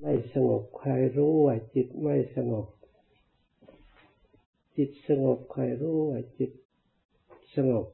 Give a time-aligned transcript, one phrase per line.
[0.00, 2.66] ไม่สงบใครรู้ว่าจิตไม่สงบ
[4.76, 6.50] จิตสงบใครรู้ว่าจิต
[7.54, 7.86] สงบ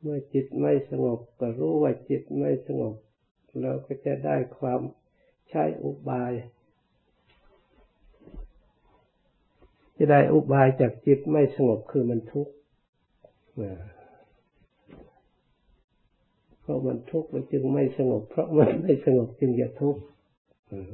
[0.00, 2.94] เมื่อจิตไม่สงบก็รู้ว่าจิตไม่สงบ
[3.60, 4.80] เราก็จะได้ความ
[5.48, 6.32] ใช้อุบาย
[9.96, 12.52] จะได้อุบายจากจิตไม่สงบคือมันทุกข์
[16.68, 20.00] ราะมันทุกข์มันจึงไม่สงบ เพราะมันไม่สงบจึงจะทุกข์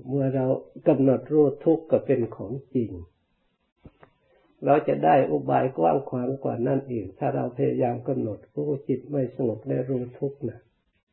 [0.08, 0.46] เมื่อเรา
[0.88, 2.90] กำหนดรู้ทุกข์ก็เป็นของจริง
[4.64, 10.58] เราจะได้อุบายกว้างขวางกว่านั่นอีก ถ้าเราพยายามกำหนดรู้จิตไม่สงบได้รู้ทุกข์นะ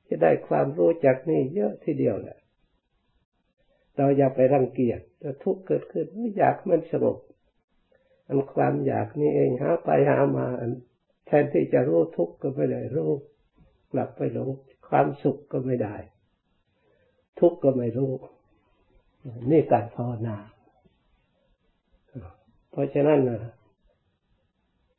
[0.08, 2.38] จะได้ความรู้จากนี่เยอะทีเดียวแหละ
[3.98, 7.18] เราอย่าไปรังเกียจถ้าทุกข์เกิดขึ้นไม่อยากมันสงบ
[8.28, 10.48] อันความอยากนี่เองหาไปหามา
[11.26, 13.12] แทนที่จะรู้ทุกข์ก็ไม่ได้รู้
[13.92, 14.50] กลับไปหลง
[14.88, 15.96] ความสุขก็ไม่ได้
[17.40, 18.12] ทุกข์ก็ไม่รู้
[19.50, 20.38] นี่การภาวนา
[22.72, 23.20] เพราะฉะนั้น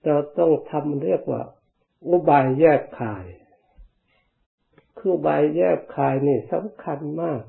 [0.05, 1.43] เราต้องทำเรียกว่า
[2.09, 3.27] อุบายแยกขาย
[4.98, 7.43] คืออุบายแยกขายนี่สำคัญมาก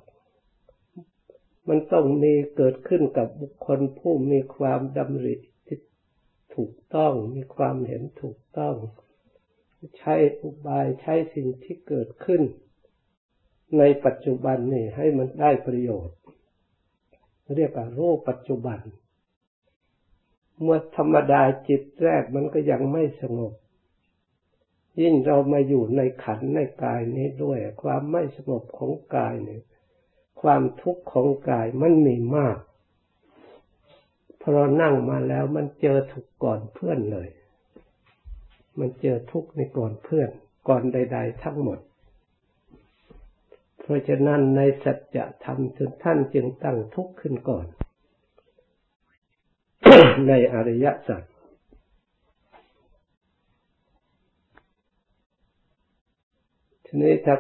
[1.68, 5.36] มันต้องมีเกิดขึ้นกับบุคคลผู้มีความดำริ
[5.68, 5.78] ที่
[6.56, 8.76] ถูกต้อง มีความเห็นถูกต้อง
[9.98, 12.42] ใช้อุบายใช้สิ่งที่เกิดขึ้น
[13.78, 16.18] ในปัจจุบันนี่ให้มันได้ประโยชน์
[17.56, 18.80] เรียกว่ารู้ปัจจุบัน
[20.62, 23.54] เมื่อธรรมดาจิตแรกมันก็ยังไม่สงบ
[25.02, 29.62] ยิ่งเรามาอยู่ในขันในกายนี้ด้วย ความไม่สงบของกายเนี่ย
[30.42, 32.58] ความทุกข์ของกายมันมีมาก
[34.42, 34.50] พอ
[34.82, 37.30] นั่งมาแล้วมันเจอถูกก่อนเพื่อนเลย
[38.80, 40.30] มันเจอทุกข์ในก่อนเพื่อน
[40.68, 41.80] ก่อนใด ๆ ทั้งหมด
[43.82, 45.60] เพราะฉะนั้นในสัจธรรม
[46.04, 47.66] ท่านจึงตั้งทุกข์ขึ้นก่อน
[50.28, 51.24] ในอริยสัจ
[56.86, 57.36] ทีนี้ถ้า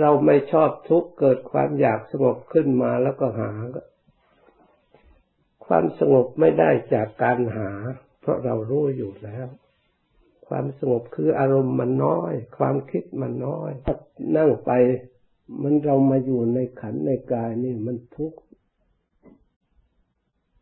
[0.00, 3.50] เราไม่ชอบทุกข์เกิดความอยากสงบขึ้นมาแล้วก็หา
[5.66, 7.70] ความสงบไม่ได้จากการหา
[8.20, 9.46] เพราะเรารู้อยู่แล้ว
[10.48, 13.70] ความสงบคืออารมณ์มันน้อย ความคิดมันน้อย
[14.36, 14.70] นั่งไป
[15.62, 18.38] มันเรามาอยู่ในขันในกายนี่มันทุกข์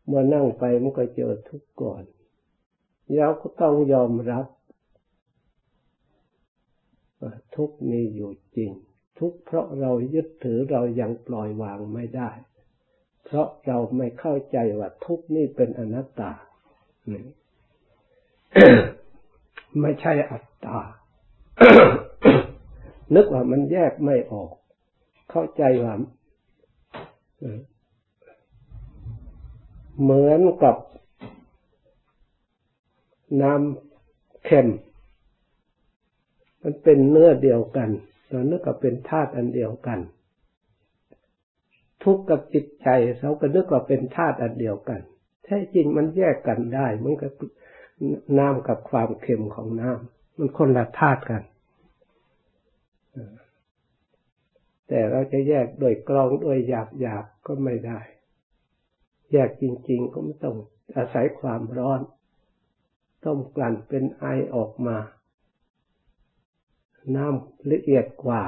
[0.05, 2.03] เมื่อนั่งไปมันก็เจอทุกข์ก่อน
[3.15, 4.45] เราก็ต้องยอมรับ
[7.55, 8.71] ทุกข์มีอยู่จริง
[9.19, 12.29] ทุกข์เพราะเรายึดถือเรายังปล่อยวางไม่ได้
[13.25, 16.31] เพราะเราไม่เข้าใจว่าทุกข์นี่เป็นอนัตตา
[19.81, 20.79] ไม่ใช่อัตตา
[23.15, 24.51] นึกว่ามันแยกไม่ออก
[25.29, 25.93] เข้าใจว่า
[30.01, 30.75] เหมือนกับ
[33.41, 34.67] น้ำเค็ม
[36.61, 37.89] มันเป็นเนื้อเดียวกัน
[38.29, 39.99] เรานึกว่าเป็นธาตุอันเดียวกัน
[42.03, 42.87] ทุกข์กับจิตใจ
[43.19, 45.01] เราก็นึกว่าเป็นธาตุอันเดียวกัน
[45.43, 47.27] แท้จริงมันแยกกันได้ มันก็
[48.37, 51.43] น้ำกับความเค็มของน้ำมันคนละธาตุกัน
[54.87, 57.99] แต่เราจะแยกโดยกรองโดยหยาบหยาบก็ไม่ได้
[59.31, 60.55] แยกจริง ๆ ก็ไม่ต้อง
[60.95, 62.01] อาศัยความร้อน
[63.23, 64.25] ต้มกลั่นเป็นไอ
[64.55, 64.97] ออกมา
[67.15, 68.43] น้ำละเอียดกว่า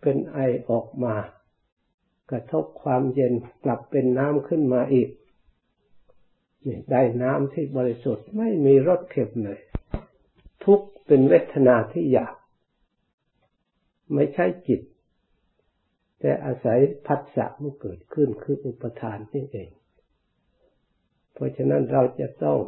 [0.00, 0.38] เป็นไอ
[0.68, 1.14] ออกมา
[2.30, 5.08] กระทบความเย็นกลับเป็นน้ำขึ้นมาอีก
[6.90, 9.60] ได้น้ำที่บริสุทธิ์ไม่มีรสเค็มเลย
[10.64, 12.34] ทุกเป็นเวทนาที่อยาก
[14.14, 14.80] ไม่ใช่จิต
[16.20, 19.70] แต่อาศัยพัฒะมันเกิดขึ้นคืออุปทานนี่เอง
[21.32, 22.58] เพราะฉะนั้นเราจะต้อง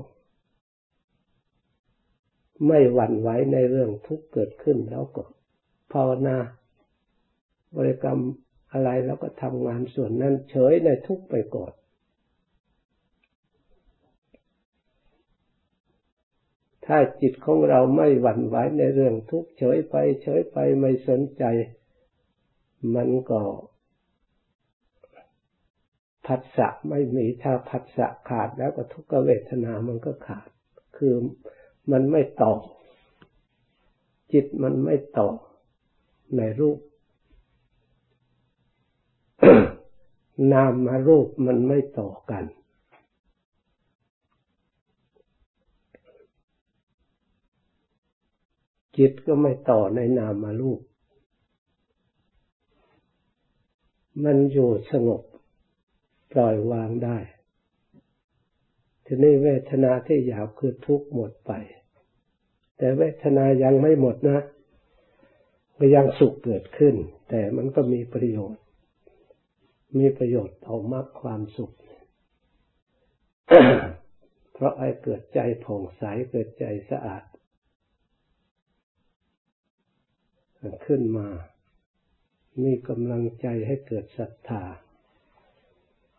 [2.66, 5.24] ไม่หวั่นไหวในเรื่องทุกเกิดขึ้นแล้วก็
[5.92, 6.36] ภาวนา
[7.76, 8.20] บริกรรม
[8.72, 11.72] อะไรแล้วก็ทำงานส่วนนั้นเฉยในทุกไปก่อน
[16.86, 21.44] ถ้าจิตของเราไม่หวั่นไหวในเรื่องทุกข์เฉยไปเฉยไปไม่สนใจ
[22.94, 23.40] มันก็
[26.26, 30.48] ผัสสะไม่มีถ้าผัสสะขาดแล้วก็ทุกขเวทนามันก็ขาด
[30.96, 31.14] คือ
[31.92, 32.54] มันไม่ต่อ
[34.32, 35.28] จิตมันไม่ต่อ
[36.36, 36.78] ในรูป
[40.52, 42.44] นามมารูปมันไม่ต่อกัน
[48.96, 50.80] จิตก็ไม่ต่อในนามารูป
[54.24, 55.22] มันอยู่สงบ
[56.32, 57.18] ปล่อยวางได้
[59.04, 61.52] ทีนี้เวทนาที่หยาบคือทุกข์หมดไป
[62.76, 64.40] แต่เวทนายังไม่หมดนะ
[65.76, 66.94] ก็ยังสุขเกิดขึ้น
[67.28, 68.62] แต่มันก็มีประโยชน์
[69.98, 71.72] มีประโยชน์เอามากความสุข
[74.52, 77.24] เพราะไอ้เกิดใจผ่องใสเกิดใจสะอาด
[80.86, 81.28] ขึ้นมา
[82.62, 84.64] มีกำลังใจให้เกิดศรัทธา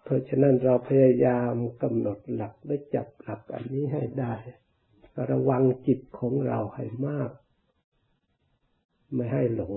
[0.04, 4.34] เพราะฉะนั้นเราพยายามกำหนดหลักและจับหลักอันนี้ให้ได้
[5.32, 7.32] ระวังจิตของเราให้มาก
[9.14, 9.76] ไม่ให้หลง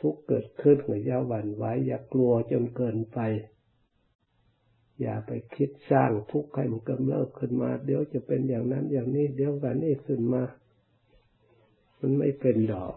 [0.00, 3.18] ทุกเกิดขึ้นอย่าหวั่นไหวอย่ากลัวจนเกินไป
[5.00, 10.42] อย่าไปคิดสร้างทุกข์ให้มันกำเริบขึ้นมา เดี๋ยวจะเป็นอย่างนั้นอย่างนี้ เดี๋ยวกันนี้ขึ้นมา
[11.98, 12.94] มันไม่เป็นดอก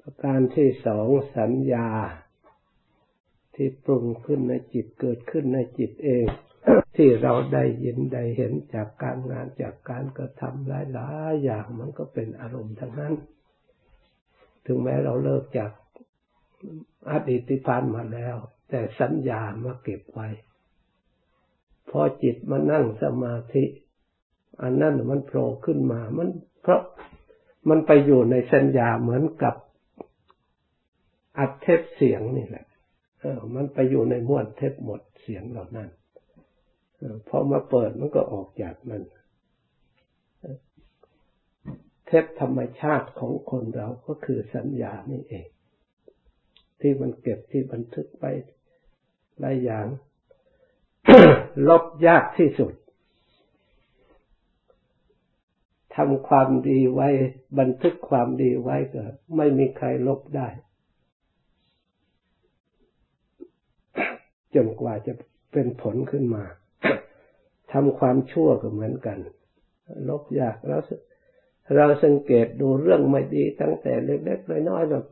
[0.00, 1.88] ประการที่สองสัญญา
[3.54, 6.26] ที่ปรุงขึ้นในจิตเกิดขึ้นในจิตเอง
[6.96, 13.14] ที่เราได้ยินได้เห็นจากการงานจากการกระทำหลายๆอย่างมันก็เป็นอารมณ์ทั้งนั้น
[14.66, 15.70] ถึงแม้เราเลิกจาก
[17.10, 18.36] อดีตที่ผ่านมาแล้ว
[18.68, 20.28] แต่สัญญามาเก็บไว้
[21.90, 23.64] พอจิตมานั่งสมาธิ
[24.62, 26.28] อันนั้นมันโผล่ขึ้นมา มัน
[26.62, 26.80] เพราะ
[27.68, 29.54] มันไปอยู่ในสัญญาเหมือนกับ
[31.38, 32.66] อัดเทปเสียงนี่แหละ
[33.20, 35.88] เออ มันไปอยู่ในม้วนเทปหมดเสียงเหล่านั้น
[37.28, 39.02] พอมาเปิดมันก็ออกจากมัน
[42.06, 45.46] เทปธรรมชาติของคนเราก็คือสัญญานี่เอง
[46.80, 48.24] ที่มันเก็บที่บันทึกไป
[49.40, 49.86] หลายอย่าง
[51.68, 52.72] ลบยากที่สุด
[55.96, 57.08] ทำความดีไว้
[57.58, 59.02] บันทึกความดีไว้ก็
[59.36, 60.48] ไม่มีใครลบได้
[64.54, 65.12] จนกว่าจะ
[65.52, 66.44] เป็นผลขึ้นมา
[67.72, 69.18] ทำความชั่วก็เหมือนกัน
[70.08, 70.80] ลบยากแล้ว
[71.76, 75.04] เราสังเกตดูเรื่องไม่ดีตั้งแต่เล็กๆน้อยๆแบบ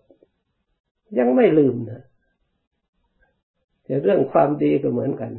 [1.19, 2.03] ยังไม่ลืมนะ
[3.85, 5.31] แต่เรื่องความดีก็เหมือนกัน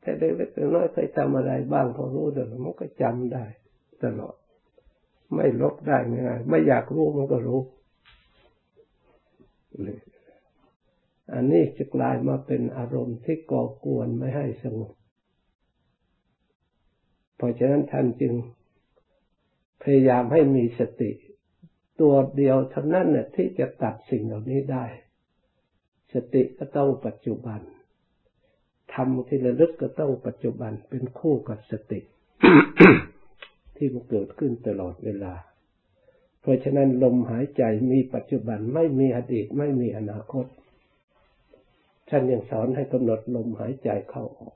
[0.00, 3.44] แต่เล็กๆน้อยๆเคยทำอะไรบ้างพอรู้เดี๋ยวมันก็จำได้
[4.02, 4.36] ตลอด
[5.34, 7.60] ไม่ลบได้ง่ายไม่อยากรู้มันก็รู้
[11.32, 14.92] อันนี้จะกลายมาเป็นอารมณ์ที่ก่อกวนไม่ให้สงบ
[17.36, 18.34] เพราะฉะนั้นท่านจึง
[19.82, 21.10] พยายามให้มีสติ
[22.00, 24.84] ตัวเดียวเท่านั้นเนี่ยที่จะตัดสิ่งเหล่านี้ได้
[26.14, 27.60] สติก็ต้องปัจจุบัน
[28.94, 32.00] ทำที่ระลึกก็ต้องปัจจุบันเป็นคู่กับสติ
[33.76, 35.34] ที่มันเกิดขึ้นตลอดเวลา
[36.40, 37.62] เพราะฉะนั้นลมหายใจ
[37.92, 40.46] มีปัจจุบันไม่มีอดีตไม่มีอนาคต
[42.08, 44.54] ท่านยังสอนให้กำหนดลมหายใจเข้าออก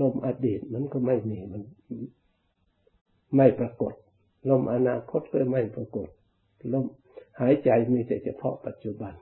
[0.00, 1.62] ลมอดีตมันก็ไม่มีมัน
[3.36, 3.92] ไม่ปรากฏ
[4.50, 6.08] ลมอนาคตก็ไม่ปรากฏ
[6.72, 6.84] ลม
[7.40, 9.12] หายใจมีแต่เฉพาะปัจจุบัน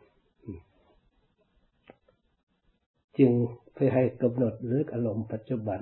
[3.18, 3.32] จึง
[3.74, 5.80] เพื่อให้กำหนดหรืออารมณ์ปัจจุบัน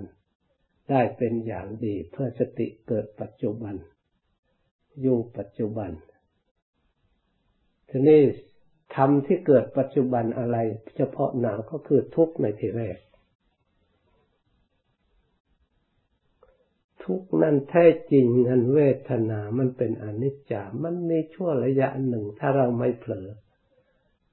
[0.91, 3.75] ได้เป็นอย่างดีเพื่อสติเกิดปัจจุบัน
[5.03, 5.91] อยู่ปัจจุบัน
[7.91, 8.21] ทีนี้
[8.95, 10.57] ธรรมที่เกิดปัจจุบันอะไร
[10.97, 12.99] เฉพาะหนาก็คือทุกข์ในทีแรก
[17.05, 23.29] ทุกนั้นแท้จริงนั้นเวทนามันเป็นอนิจจามันมีชั่วระยะหนึ่งถ้าเราไม่เผลอ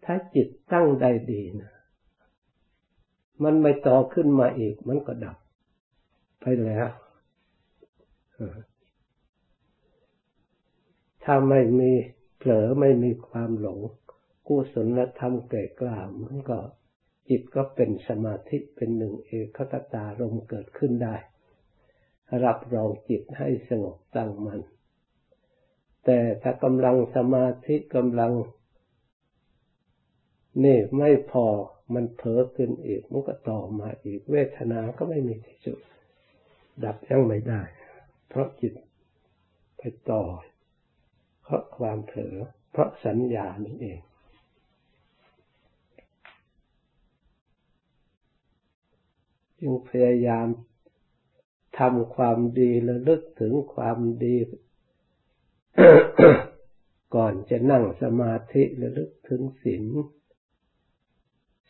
[0.06, 1.73] ถ้าจิตตั้งได้ดีนะ
[3.44, 5.38] มันไม่ต่อขึ้นมาอีก มันก็ดับ
[6.42, 6.88] ไปแล้ว
[11.24, 11.92] ถ้าไม่มี
[12.38, 13.80] เผลอไม่มีความหลง
[14.48, 16.60] กุศลธรรมแก่กล้ามันก็
[17.30, 19.60] จิตก็เป็นสมาธิเป็นหนึ่งเอกค
[19.94, 21.16] ตารมเกิดขึ้นได้
[22.46, 24.62] รับรองจิตให้สงบตั้งมัน่น
[26.06, 28.34] แต่ถ้ากำลังสมาธิกำลัง
[30.64, 31.46] นี่ไม่พอ
[31.96, 35.80] มันเผลอขึ้นอีกมันก็ต่อมาอีกเวทนาก็ไม่มีที่สุด
[36.84, 37.62] ดับยังไม่ได้
[38.28, 38.74] เพราะจิต
[39.78, 39.82] ไป
[40.12, 40.24] ต่อ
[41.44, 42.36] เพราะความเผลอ
[42.72, 44.00] เพราะสัญญานี่นเอง
[49.60, 50.48] จึงพยายาม
[51.80, 54.36] ทำความดีระลึกถึงความดี
[57.16, 59.84] ก่อนจะนั่งสมาธิระลึกถึงศีล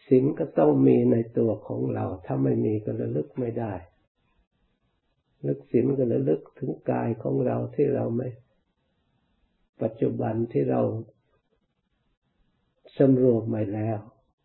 [0.08, 3.74] ศีลก็ต้องมีในตัวของเรา ถ้าไม่มีก็ระลึกไม่ได้
[5.46, 8.28] นึกศีลก็ระลึกถึงกายของเราที่เราไม่
[9.82, 10.82] ปัจจุบันที่เรา
[12.98, 14.00] สำรวมไปแล้ว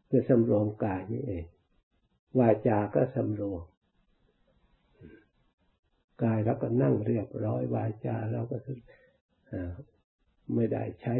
[0.09, 1.45] คือสำรวมกายนี่เอง
[2.39, 3.63] วาจาก็สำรวม
[6.23, 8.57] กายเราก็นั่งเรียบร้อย วาจาเราก็
[10.55, 11.15] ไม่ได้ใช้